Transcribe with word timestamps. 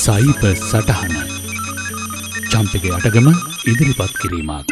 සයිප 0.00 0.42
සටහන 0.50 1.14
චම්පක 2.52 2.84
අටගම 2.96 3.26
ඉදිරිපත් 3.70 4.14
කිරීමක්. 4.20 4.70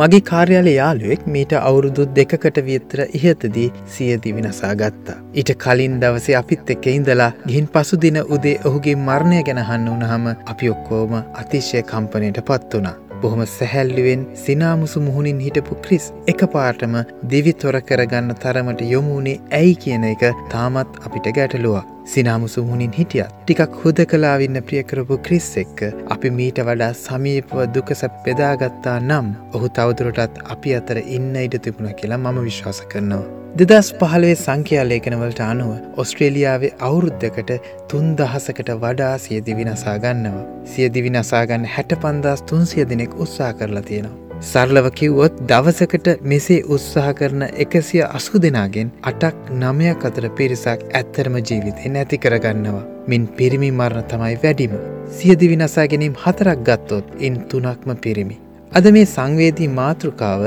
මගේ 0.00 0.20
කාර්යාල 0.30 0.70
යාළුවෙක් 0.70 1.22
මීට 1.34 1.52
අවුරුදු 1.58 2.06
දෙකකට 2.16 2.58
වියත්තර 2.68 3.02
ඉහතදී 3.18 3.68
සියදි 3.94 4.34
විනසා 4.38 4.72
ගත්තා. 4.80 5.16
ඊට 5.38 5.52
කලින් 5.64 5.94
දවසේ 6.02 6.36
අපිත් 6.40 6.74
එක්ක 6.76 6.90
ඉඳලා 6.96 7.30
ගිහින් 7.46 7.70
පසුදින 7.76 8.18
උදේ 8.36 8.56
ඔහුගේ 8.70 8.96
මරණය 9.06 9.46
ගැනහන්න 9.48 9.88
වනහම 9.94 10.28
අපි 10.54 10.74
ඔක්කෝම 10.74 11.16
අතිශය 11.42 11.86
කම්පනයට 11.92 12.44
පත් 12.50 12.80
වනා. 12.80 12.96
බොහොම 13.22 13.42
සැහැල්ලුවෙන් 13.46 14.22
සිනාමුසු 14.44 15.00
මුහුණින් 15.06 15.40
හිටපු 15.46 15.78
ක්‍රිස් 15.84 16.06
එක 16.32 16.44
පාටම 16.54 16.94
දිවි 17.32 17.52
තොර 17.64 17.78
කරගන්න 17.88 18.34
තරමට 18.44 18.84
යොමුණේ 18.92 19.40
ඇයි 19.58 19.74
කියන 19.84 20.06
එක 20.10 20.24
තාමත් 20.54 21.02
අපිට 21.06 21.28
ගැටලුවක්. 21.38 21.90
සිනාමුසු 22.14 22.64
මුහුණින් 22.64 22.96
හිටියත් 23.00 23.36
ටිකක් 23.42 23.76
හුද 23.82 24.02
කලාවින්න 24.12 24.62
ප්‍රියකරපු 24.70 25.20
ක්‍රිස් 25.28 25.50
එක්ක 25.64 25.84
අපි 26.14 26.34
මීට 26.38 26.64
වඩා 26.70 26.90
සමීපව 27.02 27.62
දුකස 27.76 28.02
පෙදාගත්තා 28.24 28.98
නම් 29.02 29.30
ඔහු 29.52 29.70
තවදුරටත් 29.78 30.42
අපි 30.56 30.74
අතර 30.80 31.04
ඉන්න 31.18 31.30
ඉඩ 31.44 31.62
තිබුණ 31.68 31.94
කියලා 32.02 32.24
මම 32.24 32.42
විශ්වාස 32.48 32.82
කරනවා. 32.94 33.41
දෙදස් 33.60 33.88
පහළවේ 34.00 34.36
සංඛ්‍යා 34.36 34.84
ලේඛනවලට 34.90 35.40
අනුව 35.46 35.72
ඔස්ට්‍රේලියාවේ 36.02 36.70
අවුරුද්ධකට 36.86 37.50
තුන් 37.90 38.06
දහසකට 38.18 38.70
වඩා 38.84 39.10
සියදිවි 39.24 39.64
නසා 39.66 39.96
ගන්නවා. 40.04 40.44
සියදිවි 40.72 41.10
නසාගන්න 41.10 41.66
හැට 41.74 41.92
පන්දස් 42.02 42.42
තුන්සිය 42.50 42.86
දෙනෙක් 42.90 43.16
උත්සා 43.24 43.50
කරලා 43.52 43.82
තියෙනවා. 43.88 44.38
සරලව 44.42 44.88
කිව්වොත් 45.00 45.42
දවසකට 45.50 46.08
මෙසේ 46.24 46.62
උත්සාහ 46.76 47.12
කරන 47.18 47.44
එකසිය 47.64 48.00
අසු 48.08 48.40
දෙනාගෙන් 48.44 48.94
අටක් 49.10 49.50
නමයක් 49.54 50.06
අතර 50.10 50.28
පිරිසක් 50.38 50.86
ඇත්තරම 50.92 51.36
ජීවිතය 51.42 51.92
නැති 51.96 52.18
කරගන්නවා. 52.18 52.86
මින් 53.06 53.26
පිරිමි 53.40 53.70
මරණ 53.72 54.08
තමයි 54.12 54.40
වැඩිම. 54.46 54.78
සියදිවි 55.18 55.60
නසා 55.60 55.86
ගැනීම් 55.86 56.16
හතරක් 56.24 56.64
ගත්තොත් 56.70 57.12
ඉන් 57.20 57.38
තුනක්ම 57.50 57.94
පිරිමි. 58.06 58.38
අද 58.78 58.86
මේ 58.96 59.06
සංවේදී 59.06 59.66
මාතෘකාව 59.78 60.42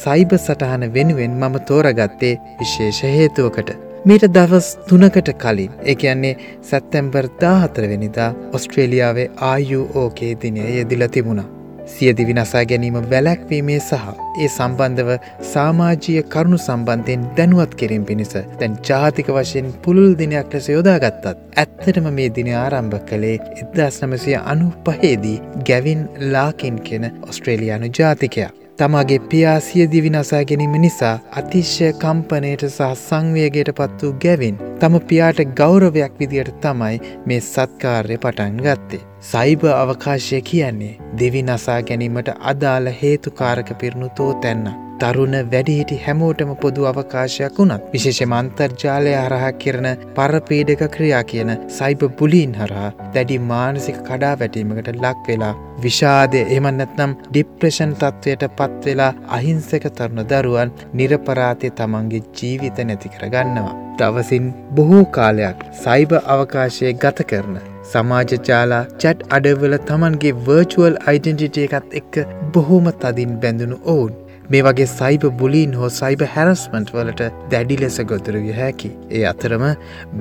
සයිබ 0.00 0.32
සටහන 0.38 0.82
වෙනුවෙන් 0.96 1.36
මම 1.40 1.54
තෝරගත්තේ 1.68 2.32
විශේෂ 2.58 2.98
හේතුවකට. 3.18 3.70
මීට 4.08 4.26
දවස් 4.36 4.68
තුනකට 4.88 5.30
කලින් 5.44 5.78
එකයන්නේ 5.92 6.34
සැත්තැම්බර් 6.70 7.28
දාහතරවෙනිදා 7.40 8.28
ඔස්ට්‍රේලියාවේ 8.58 9.30
ආයුෝකේ 9.50 10.34
දිනය 10.42 10.66
යෙදිල 10.76 11.06
තිබුණා. 11.16 11.48
සියදි 11.94 12.26
විනසා 12.28 12.64
ගැනීම 12.70 12.98
වැලැක්වීමේ 13.12 13.78
සහ 13.80 14.06
ඒ 14.38 14.48
සම්බන්ධව 14.48 15.10
සාමාජීය 15.52 16.22
කරුණු 16.34 16.58
සම්බන්ධයෙන් 16.58 17.26
දැනුවත් 17.36 17.74
කිරීම 17.80 18.04
පිණිස 18.10 18.34
දැන් 18.60 18.78
ජාතික 18.88 19.32
වශයෙන් 19.36 19.72
පුළුල් 19.84 20.14
දිනයක් 20.20 20.54
ලෙස 20.54 20.70
යොදාගත්තත්. 20.76 21.26
ඇත්තටම 21.56 22.08
මේ 22.18 22.30
දින 22.36 22.52
ආරම්භ 22.60 23.02
කළේ 23.10 23.36
එදදාස් 23.56 24.00
නමසය 24.02 24.38
අනු 24.44 24.70
පහේදී 24.86 25.36
ගැවින් 25.68 26.08
ලාකින් 26.32 26.80
කෙන 26.88 27.10
ඔස්ට්‍රේලියයානු 27.28 27.92
ජාතිකයක්. 27.98 28.56
තමාගේ 28.78 29.18
පියාසිය 29.30 29.86
දිවිනසා 29.92 30.44
ගැනීම 30.50 30.76
නිසා 30.84 31.12
අතිශ්‍ය 31.40 31.92
කම්පනයට 32.02 32.64
සහ 32.68 32.94
සංවේගයට 33.00 33.72
පත් 33.78 34.02
වූ 34.02 34.14
ගැවින් 34.24 34.64
තම 34.80 34.98
පියාට 35.10 35.44
ගෞරවයක් 35.60 36.18
විදියට 36.20 36.56
තමයි 36.64 36.96
මේ 37.26 37.40
සත්කාර්ය 37.42 38.18
පටන් 38.18 38.60
ගත්තේ. 38.66 39.06
සයිබ 39.20 39.64
අවකාශය 39.70 40.38
කියන්නේ 40.42 40.92
දෙවි 41.18 41.40
නසා 41.44 41.80
ගැනීමට 41.88 42.28
අදාළ 42.50 42.86
හේතුකාරක 43.00 43.70
පිරුණු 43.80 44.08
තෝ 44.18 44.28
තැන්න. 44.44 44.68
තරුණ 45.00 45.34
වැඩිහිටි 45.52 45.98
හැමෝටම 46.04 46.52
පොදු 46.62 46.86
අවකාශයක් 46.90 47.58
වුණත් 47.58 47.90
විශේෂම 47.92 48.32
අන්තර්ජාලය 48.38 49.12
හරහා 49.16 49.50
කරන 49.62 49.88
පරපීඩක 50.16 50.84
ක්‍රියා 50.94 51.22
කියන 51.24 51.52
සයිබ 51.76 52.04
බුලීන් 52.18 52.54
හරහා 52.60 52.88
දැඩි 53.14 53.38
මානසික 53.50 53.98
කඩා 54.08 54.34
වැටීමකට 54.40 54.88
ලක් 54.94 55.28
වෙලා 55.28 55.52
විෂාදය 55.84 56.42
එමන්නත්නම් 56.56 57.16
ඩිප්‍රේෂන් 57.26 57.92
තත්ත්වයට 58.00 58.46
පත්වෙලා 58.58 59.12
අහිංසක 59.38 59.86
තරුණ 59.92 60.24
දරුවන් 60.32 60.72
නිරපරාතය 60.94 61.72
තමන්ගේ 61.72 62.22
ජීවිත 62.32 62.80
නැති 62.84 63.12
කරගන්නවා. 63.16 63.76
දවසින් 63.98 64.46
බොහෝ 64.74 65.04
කාලයක් 65.16 65.66
සයිබ 65.82 66.16
අවකාශය 66.26 66.94
ගත 66.94 67.28
කරන 67.32 67.60
සමාජචාලා 67.84 68.82
චැට් 69.02 69.28
අඩවල 69.36 69.76
තමන්ගේ 69.90 70.34
වර්චුවල් 70.46 70.98
අයිඩෙන්ටිට 71.06 71.62
එකත් 71.66 72.00
එක්ක 72.00 72.24
බොහෝම 72.54 72.90
තදින් 73.02 73.38
බැඳුණු 73.42 73.78
ඔවුන් 73.92 74.18
මේ 74.52 74.62
වගේ 74.66 74.86
සයිබ 74.86 75.24
බුලීන් 75.40 75.74
හෝ 75.80 75.88
සයිබ 75.96 76.22
හැරස්මන්ට් 76.32 76.88
වලට 76.94 77.28
දැඩි 77.52 77.76
ලෙස 77.82 77.98
ගොතුරවිය 78.10 78.54
හැකි. 78.54 78.90
ඒ 79.10 79.22
අතරම 79.32 79.64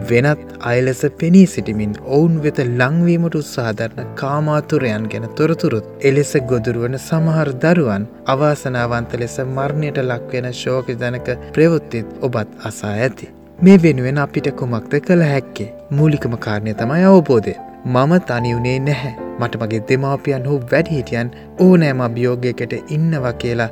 වෙනත් 0.09 0.43
අයලෙස 0.71 1.01
පෙනී 1.21 1.47
සිටිමින් 1.53 1.95
ඔවුන් 2.17 2.35
වෙත 2.43 2.61
ලංවීමට 2.65 3.39
උත්සාධරන 3.41 4.13
කාමාතුරයන් 4.21 5.09
ගැන 5.13 5.27
තොරතුරුත් 5.39 5.89
එලෙස 6.11 6.35
ගොදුරුවන 6.51 6.99
සමහර 6.99 7.51
දරුවන් 7.65 8.07
අවාසනාවන්ත 8.27 9.17
ලෙස 9.23 9.39
මරණයට 9.47 9.99
ලක්වෙන 10.03 10.51
ශෝක 10.61 10.93
ජනක 10.95 11.37
ප්‍රවෘත්තිත් 11.57 12.15
ඔබත් 12.21 12.55
අසා 12.63 12.95
ඇති. 12.99 13.33
මේ 13.59 13.83
වෙනුවෙන් 13.83 14.23
අපිට 14.27 14.55
කුමක්ද 14.61 14.99
කළ 15.01 15.29
හැක්කේ 15.31 15.69
මූලිකම 15.91 16.33
කාරණය 16.45 16.73
තමයි 16.79 17.03
අවබෝධය. 17.03 17.53
මම 17.85 18.11
තනිවුණේ 18.27 18.79
නැහැ. 18.79 19.13
මට 19.39 19.61
මගේ 19.61 19.79
දෙමාපියන් 19.89 20.43
හෝ 20.49 20.57
වැඩිහිටියන් 20.71 21.31
ඕනෑම 21.65 22.01
අභියෝගයකට 22.07 22.73
ඉන්නවා 22.95 23.31
කියලා 23.43 23.69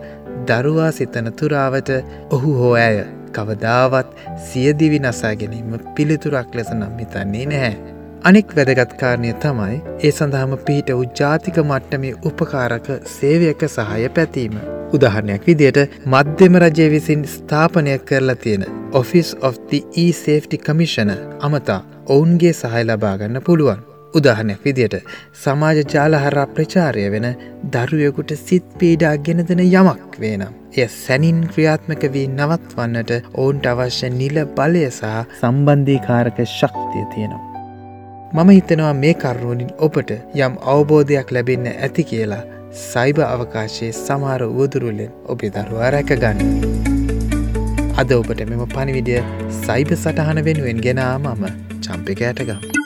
දරුවා 0.50 0.91
සිතන 0.91 1.29
තුරාවට 1.41 1.91
ඔහු 2.38 2.53
හෝ 2.59 2.72
ඇය 2.83 3.03
කවදාවත් 3.35 4.16
සියදිවි 4.45 5.00
නසා 5.00 5.33
ගැනීම 5.41 5.75
පිළිතුරක් 5.95 6.56
ලෙස 6.59 6.72
නම් 6.75 6.95
හිතන්නේ 7.01 7.45
නැහැ. 7.51 7.75
අනෙක් 8.23 8.56
වැදගත්කාරණය 8.59 9.33
තමයි 9.44 9.75
ඒ 10.03 10.11
සඳහම 10.11 10.56
පිහිට 10.69 10.89
වූ 10.94 11.06
ජාතික 11.19 11.59
මට්ටමේ 11.63 12.16
උපකාරක 12.29 12.89
සේවයක 13.17 13.67
සහය 13.75 14.09
පැතීම. 14.16 14.56
උදාහරණයක් 14.95 15.45
විදියට 15.51 15.79
මධ්‍යම 16.16 16.57
රජය 16.63 16.89
විසින් 16.95 17.27
ස්ථාපනය 17.35 18.00
කරලා 18.09 18.38
තියෙන 18.47 18.66
Office 19.01 19.38
of 19.50 19.61
the 19.69 19.83
E-Safety 20.06 20.59
Commission 20.69 21.13
අමතා 21.50 21.79
ඔවුන්ගේ 22.09 22.53
සහය 22.53 22.84
ලබාගන්න 22.84 23.40
පුළුවන්. 23.41 23.81
උදාහනයක් 24.13 24.62
විදියට 24.66 24.95
සමාජ 25.44 25.79
ජාලහරා 25.94 26.45
ප්‍රචාරය 26.56 27.03
වෙන 27.13 27.28
දරුවයකුට 27.73 28.31
සිත් 28.44 28.68
පීඩා 28.79 29.16
ගෙන 29.25 29.44
දෙන 29.50 29.63
යමක් 29.66 30.16
වේනම්. 30.23 30.53
එය 30.78 30.88
සැනින් 30.95 31.41
ක්‍රියාත්මක 31.53 32.03
වී 32.16 32.28
නවත්වන්නට 32.29 33.13
ඔවුන්ට 33.34 33.69
අවශ්‍ය 33.73 34.09
නිල 34.19 34.40
බලය 34.57 34.84
සහ 34.90 35.13
සම්බන්ධීකාරක 35.41 36.40
ශක්තිය 36.50 37.06
තියෙනවා. 37.13 37.45
මම 38.35 38.50
හිතනවා 38.50 38.94
මේ 39.03 39.13
කරුණුවලින් 39.16 39.72
ඔබට 39.79 40.12
යම් 40.38 40.57
අවබෝධයක් 40.74 41.29
ලැබෙන්න 41.38 41.69
ඇති 41.75 42.09
කියලා 42.12 42.44
සයිබ 42.81 43.24
අවකාශයේ 43.28 43.94
සමහර 44.00 44.44
වුවදුරුලෙන් 44.57 45.16
ඔබේ 45.28 45.53
දරුවා 45.56 45.94
රැකගන්න. 45.95 46.44
අද 48.01 48.12
ඔබට 48.13 48.44
මෙම 48.50 48.68
පනිවිඩිය 48.75 49.24
සයිබ 49.63 49.95
සටහන 49.95 50.45
වෙනුවෙන් 50.50 50.85
ගෙනා 50.88 51.16
මම 51.19 51.66
චම්පිකෑටගම්. 51.88 52.76